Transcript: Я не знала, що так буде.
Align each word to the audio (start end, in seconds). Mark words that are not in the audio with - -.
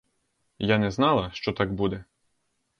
Я 0.59 0.77
не 0.77 0.91
знала, 0.91 1.31
що 1.33 1.51
так 1.53 1.73
буде. 1.73 2.03